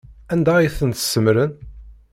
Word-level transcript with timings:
Anda 0.33 0.51
ay 0.57 0.69
tent-tsemmṛem? 0.77 1.53